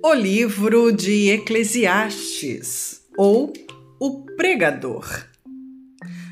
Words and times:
O 0.00 0.14
livro 0.14 0.92
de 0.92 1.28
Eclesiastes, 1.30 3.02
ou 3.16 3.52
O 3.98 4.24
Pregador. 4.36 5.26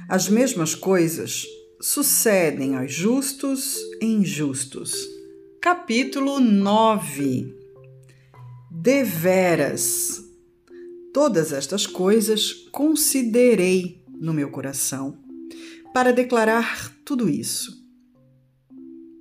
As 0.09 0.29
mesmas 0.29 0.73
coisas 0.73 1.45
sucedem 1.81 2.77
aos 2.77 2.93
justos 2.93 3.77
e 4.01 4.07
injustos. 4.07 4.95
Capítulo 5.61 6.39
9 6.39 7.53
Deveras. 8.71 10.23
Todas 11.13 11.53
estas 11.53 11.89
coisas 11.89 12.53
considerei 12.71 14.01
no 14.21 14.33
meu 14.33 14.49
coração, 14.49 15.19
para 15.93 16.13
declarar 16.13 16.97
tudo 17.05 17.29
isso. 17.29 17.85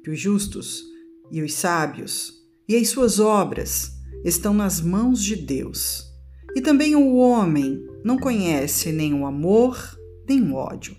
Que 0.04 0.12
os 0.12 0.20
justos 0.20 0.84
e 1.32 1.42
os 1.42 1.52
sábios 1.52 2.32
e 2.68 2.76
as 2.76 2.90
suas 2.90 3.20
obras 3.20 3.95
estão 4.26 4.56
nas 4.56 4.82
mãos 4.82 5.24
de 5.24 5.36
Deus. 5.36 6.12
E 6.56 6.62
também 6.62 6.96
o 6.96 7.16
homem 7.16 7.86
não 8.04 8.18
conhece 8.18 8.92
nem 8.92 9.14
o 9.14 9.26
amor 9.26 9.78
nem 10.28 10.42
o 10.42 10.56
ódio. 10.56 10.96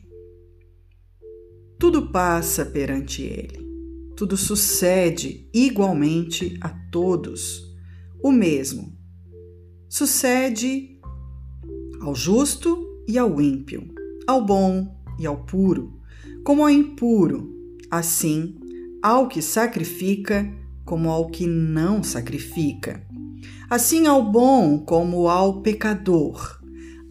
Tudo 1.76 2.10
passa 2.10 2.64
perante 2.64 3.22
ele. 3.22 3.66
Tudo 4.16 4.36
sucede 4.36 5.50
igualmente 5.52 6.56
a 6.60 6.68
todos. 6.90 7.74
O 8.22 8.30
mesmo 8.30 8.96
sucede 9.88 11.00
ao 12.00 12.14
justo 12.14 13.02
e 13.08 13.18
ao 13.18 13.40
ímpio, 13.40 13.92
ao 14.26 14.44
bom 14.44 14.96
e 15.18 15.26
ao 15.26 15.44
puro, 15.44 16.00
como 16.44 16.62
ao 16.62 16.70
impuro, 16.70 17.52
assim 17.90 18.56
ao 19.02 19.28
que 19.28 19.42
sacrifica 19.42 20.50
como 20.84 21.10
ao 21.10 21.28
que 21.28 21.46
não 21.46 22.02
sacrifica 22.02 23.06
assim 23.68 24.06
ao 24.06 24.22
bom 24.22 24.78
como 24.78 25.28
ao 25.28 25.60
pecador, 25.60 26.60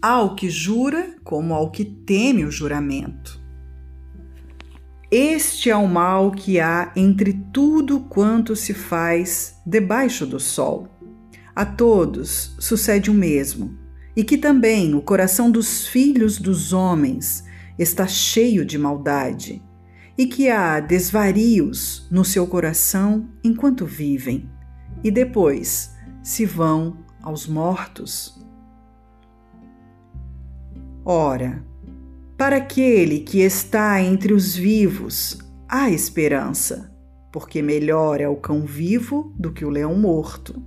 ao 0.02 0.36
que 0.36 0.50
jura 0.50 1.16
como 1.24 1.54
ao 1.54 1.72
que 1.72 1.84
teme 1.84 2.46
o 2.46 2.52
juramento. 2.52 3.44
Este 5.12 5.70
é 5.70 5.76
o 5.76 5.88
mal 5.88 6.32
que 6.32 6.60
há 6.60 6.92
entre 6.96 7.34
tudo 7.54 8.00
quanto 8.02 8.56
se 8.56 8.74
faz 8.74 9.56
debaixo 9.66 10.26
do 10.26 10.40
sol. 10.40 10.88
A 11.56 11.66
todos 11.66 12.56
sucede 12.60 13.10
o 13.10 13.14
mesmo, 13.14 13.78
e 14.16 14.24
que 14.24 14.38
também 14.38 14.96
o 14.96 15.02
coração 15.02 15.52
dos 15.52 15.88
filhos 15.88 16.38
dos 16.38 16.74
homens 16.74 17.44
está 17.78 18.08
cheio 18.08 18.66
de 18.66 18.78
maldade, 18.78 19.62
e 20.18 20.26
que 20.26 20.50
há 20.50 20.80
desvarios 20.80 22.08
no 22.10 22.26
seu 22.26 22.48
coração 22.48 23.30
enquanto 23.44 23.86
vivem, 23.86 24.50
e 25.04 25.12
depois 25.12 25.95
se 26.26 26.44
vão 26.44 26.98
aos 27.22 27.46
mortos. 27.46 28.44
Ora, 31.06 31.64
para 32.36 32.58
aquele 32.58 33.20
que 33.20 33.42
está 33.42 34.02
entre 34.02 34.34
os 34.34 34.56
vivos, 34.56 35.38
há 35.70 35.92
esperança, 35.92 36.92
porque 37.32 37.62
melhor 37.62 38.20
é 38.20 38.28
o 38.28 38.38
cão 38.38 38.66
vivo 38.66 39.32
do 39.38 39.54
que 39.54 39.64
o 39.64 39.70
leão 39.70 39.94
morto. 39.94 40.60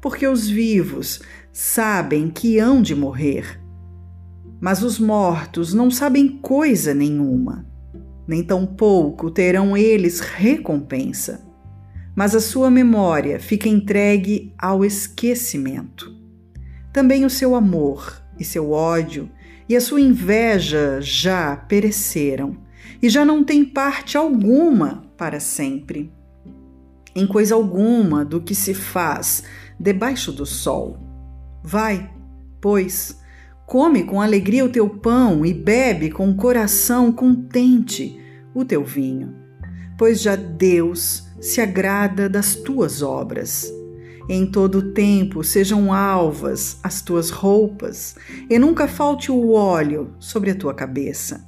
Porque 0.00 0.24
os 0.24 0.48
vivos 0.48 1.20
sabem 1.52 2.30
que 2.30 2.60
hão 2.60 2.80
de 2.80 2.94
morrer, 2.94 3.60
mas 4.60 4.84
os 4.84 5.00
mortos 5.00 5.74
não 5.74 5.90
sabem 5.90 6.38
coisa 6.38 6.94
nenhuma, 6.94 7.66
nem 8.24 8.44
tampouco 8.44 9.32
terão 9.32 9.76
eles 9.76 10.20
recompensa 10.20 11.51
mas 12.14 12.34
a 12.34 12.40
sua 12.40 12.70
memória 12.70 13.40
fica 13.40 13.68
entregue 13.68 14.52
ao 14.58 14.84
esquecimento. 14.84 16.14
Também 16.92 17.24
o 17.24 17.30
seu 17.30 17.54
amor 17.54 18.22
e 18.38 18.44
seu 18.44 18.70
ódio 18.70 19.30
e 19.68 19.76
a 19.76 19.80
sua 19.80 20.00
inveja 20.00 20.98
já 21.00 21.56
pereceram 21.56 22.56
e 23.00 23.08
já 23.08 23.24
não 23.24 23.42
tem 23.42 23.64
parte 23.64 24.16
alguma 24.16 25.04
para 25.16 25.40
sempre. 25.40 26.12
Em 27.14 27.26
coisa 27.26 27.54
alguma 27.54 28.24
do 28.24 28.40
que 28.40 28.54
se 28.54 28.74
faz 28.74 29.44
debaixo 29.78 30.32
do 30.32 30.46
sol. 30.46 30.98
Vai, 31.62 32.10
pois, 32.60 33.18
come 33.66 34.04
com 34.04 34.20
alegria 34.20 34.64
o 34.64 34.68
teu 34.68 34.88
pão 34.88 35.44
e 35.44 35.52
bebe 35.52 36.10
com 36.10 36.30
o 36.30 36.36
coração 36.36 37.10
contente 37.12 38.18
o 38.54 38.64
teu 38.64 38.84
vinho, 38.84 39.34
pois 39.98 40.20
já 40.20 40.36
Deus 40.36 41.24
se 41.40 41.60
agrada 41.60 42.28
das 42.28 42.54
tuas 42.54 43.02
obras. 43.02 43.72
Em 44.28 44.46
todo 44.46 44.78
o 44.78 44.92
tempo 44.92 45.42
sejam 45.42 45.92
alvas 45.92 46.78
as 46.82 47.02
tuas 47.02 47.30
roupas, 47.30 48.14
e 48.48 48.58
nunca 48.58 48.86
falte 48.86 49.32
o 49.32 49.52
óleo 49.52 50.14
sobre 50.18 50.50
a 50.50 50.54
tua 50.54 50.72
cabeça. 50.72 51.44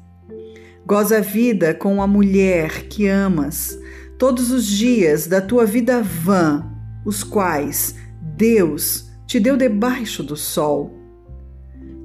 Goza 0.87 1.19
a 1.19 1.21
vida 1.21 1.72
com 1.72 2.03
a 2.03 2.06
mulher 2.06 2.88
que 2.88 3.06
amas, 3.06 3.78
todos 4.19 4.50
os 4.50 4.66
dias 4.66 5.27
da 5.27 5.41
tua 5.41 5.65
vida 5.65 6.03
vã, 6.03 6.71
os 7.04 7.22
quais 7.22 7.94
Deus 8.21 9.09
te 9.27 9.38
deu 9.41 9.56
debaixo 9.56 10.22
do 10.22 10.37
sol. 10.37 10.93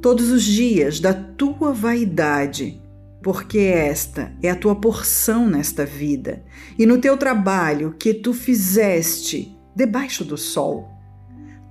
Todos 0.02 0.30
os 0.30 0.44
dias 0.44 1.00
da 1.00 1.14
tua 1.14 1.74
vaidade, 1.74 2.82
porque 3.22 3.60
esta 3.60 4.34
é 4.42 4.50
a 4.50 4.56
tua 4.56 4.76
porção 4.76 5.48
nesta 5.48 5.86
vida, 5.86 6.44
e 6.78 6.86
no 6.86 7.00
teu 7.00 7.18
trabalho 7.18 7.96
que 8.00 8.14
tu 8.14 8.34
fizeste 8.34 9.56
debaixo 9.76 10.24
do 10.24 10.38
sol. 10.38 10.88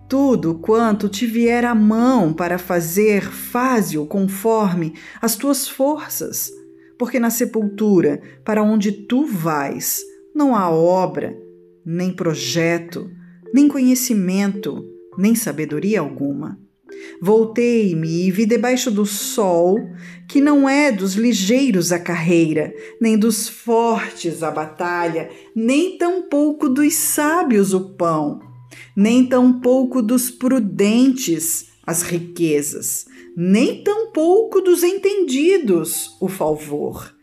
Tudo 0.08 0.58
quanto 0.58 1.08
te 1.08 1.26
vier 1.26 1.64
à 1.64 1.74
mão 1.74 2.32
para 2.32 2.58
fazer, 2.58 3.22
faze-o 3.22 4.06
conforme 4.06 4.94
as 5.20 5.36
tuas 5.36 5.68
forças, 5.68 6.50
porque 6.98 7.20
na 7.20 7.30
sepultura, 7.30 8.20
para 8.44 8.62
onde 8.62 8.90
tu 8.90 9.26
vais, 9.26 10.02
não 10.34 10.54
há 10.56 10.70
obra, 10.70 11.36
nem 11.84 12.12
projeto, 12.12 13.10
nem 13.52 13.68
conhecimento, 13.68 14.82
nem 15.16 15.34
sabedoria 15.34 16.00
alguma. 16.00 16.58
Voltei-me 17.20 18.26
e 18.26 18.30
vi 18.30 18.46
debaixo 18.46 18.90
do 18.90 19.04
sol 19.04 19.78
que 20.28 20.40
não 20.40 20.68
é 20.68 20.92
dos 20.92 21.14
ligeiros 21.14 21.90
a 21.90 21.98
carreira, 21.98 22.72
nem 23.00 23.18
dos 23.18 23.48
fortes 23.48 24.42
a 24.42 24.50
batalha, 24.50 25.30
nem 25.54 25.96
tampouco 25.96 26.68
dos 26.68 26.94
sábios 26.94 27.72
o 27.72 27.90
pão, 27.94 28.40
nem 28.94 29.26
tampouco 29.26 30.02
dos 30.02 30.30
prudentes 30.30 31.68
as 31.84 32.02
riquezas, 32.02 33.06
nem 33.34 33.82
tampouco 33.82 34.60
dos 34.60 34.82
entendidos 34.82 36.16
o 36.20 36.28
favor, 36.28 37.14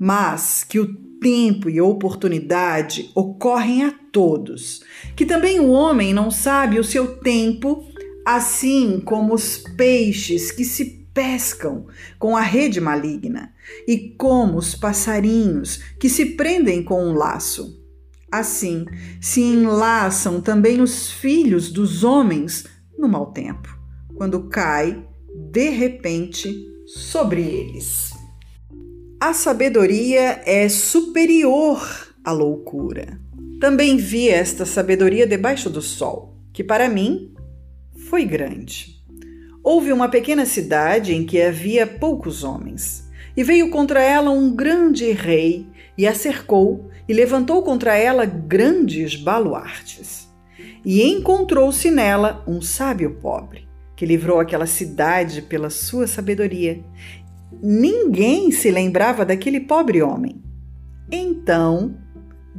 mas 0.00 0.64
que 0.64 0.80
o 0.80 0.94
tempo 1.20 1.68
e 1.68 1.80
oportunidade 1.80 3.10
ocorrem 3.14 3.84
a 3.84 3.92
todos, 4.12 4.82
que 5.14 5.26
também 5.26 5.60
o 5.60 5.68
homem 5.68 6.14
não 6.14 6.30
sabe 6.30 6.78
o 6.78 6.84
seu 6.84 7.18
tempo 7.18 7.86
assim 8.28 9.00
como 9.00 9.32
os 9.32 9.56
peixes 9.56 10.52
que 10.52 10.62
se 10.62 10.84
pescam 11.14 11.86
com 12.18 12.36
a 12.36 12.42
rede 12.42 12.78
maligna, 12.78 13.54
e 13.86 14.10
como 14.18 14.58
os 14.58 14.74
passarinhos 14.74 15.80
que 15.98 16.10
se 16.10 16.36
prendem 16.36 16.82
com 16.82 17.02
um 17.02 17.14
laço. 17.14 17.82
Assim 18.30 18.84
se 19.18 19.40
enlaçam 19.40 20.42
também 20.42 20.82
os 20.82 21.10
filhos 21.10 21.72
dos 21.72 22.04
homens 22.04 22.66
no 22.98 23.08
mau 23.08 23.32
tempo, 23.32 23.74
quando 24.14 24.46
cai 24.50 25.02
de 25.50 25.70
repente 25.70 26.54
sobre 26.86 27.40
eles. 27.40 28.12
A 29.18 29.32
sabedoria 29.32 30.42
é 30.44 30.68
superior 30.68 31.80
à 32.22 32.30
loucura. 32.30 33.18
Também 33.58 33.96
vi 33.96 34.28
esta 34.28 34.66
sabedoria 34.66 35.26
debaixo 35.26 35.70
do 35.70 35.80
sol, 35.80 36.36
que 36.52 36.62
para 36.62 36.90
mim 36.90 37.34
foi 38.08 38.24
grande. 38.24 38.96
Houve 39.62 39.92
uma 39.92 40.08
pequena 40.08 40.46
cidade 40.46 41.14
em 41.14 41.26
que 41.26 41.42
havia 41.42 41.86
poucos 41.86 42.42
homens, 42.42 43.06
e 43.36 43.44
veio 43.44 43.68
contra 43.68 44.02
ela 44.02 44.30
um 44.30 44.50
grande 44.50 45.12
rei, 45.12 45.66
e 45.96 46.06
a 46.06 46.14
cercou, 46.14 46.88
e 47.06 47.12
levantou 47.12 47.62
contra 47.62 47.94
ela 47.96 48.24
grandes 48.24 49.14
baluartes. 49.14 50.26
E 50.82 51.02
encontrou-se 51.02 51.90
nela 51.90 52.42
um 52.46 52.62
sábio 52.62 53.18
pobre, 53.20 53.68
que 53.94 54.06
livrou 54.06 54.40
aquela 54.40 54.66
cidade 54.66 55.42
pela 55.42 55.68
sua 55.68 56.06
sabedoria. 56.06 56.82
Ninguém 57.62 58.50
se 58.50 58.70
lembrava 58.70 59.22
daquele 59.22 59.60
pobre 59.60 60.00
homem. 60.00 60.42
Então 61.12 61.94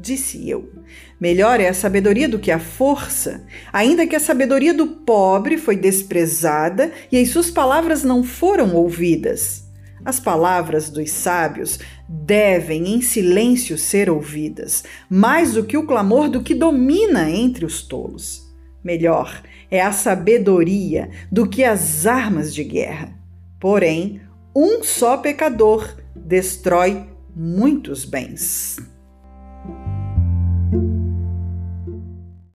disse 0.01 0.50
eu. 0.50 0.72
Melhor 1.19 1.60
é 1.60 1.68
a 1.68 1.74
sabedoria 1.74 2.30
do 2.30 2.40
que 2.40 2.51
a 2.51 2.60
força, 2.60 3.46
ainda 3.72 4.07
que 4.07 4.16
a 4.16 4.19
sabedoria 4.19 4.74
do 4.74 4.88
pobre 4.88 5.57
foi 5.57 5.75
desprezada 5.75 6.92
e 7.12 7.18
as 7.18 7.30
suas 7.30 7.51
palavras 7.51 8.04
não 8.04 8.24
foram 8.24 8.75
ouvidas. 8.75 9.68
As 10.04 10.19
palavras 10.19 10.90
dos 10.90 11.12
sábios 11.12 11.78
devem 12.07 12.96
em 12.96 13.01
silêncio 13.01 13.78
ser 13.78 14.10
ouvidas, 14.10 14.84
mais 15.10 15.54
do 15.54 15.63
que 15.63 15.78
o 15.78 15.86
clamor 15.86 16.30
do 16.30 16.42
que 16.42 16.56
domina 16.56 17.30
entre 17.30 17.66
os 17.66 17.81
tolos. 17.81 18.48
Melhor 18.81 19.44
é 19.69 19.81
a 19.81 19.92
sabedoria 19.92 21.10
do 21.30 21.48
que 21.48 21.66
as 21.66 22.06
armas 22.06 22.56
de 22.56 22.63
guerra. 22.63 23.13
Porém, 23.60 24.22
um 24.56 24.81
só 24.84 25.18
pecador 25.18 25.98
destrói 26.16 27.06
muitos 27.36 28.06
bens. 28.06 28.78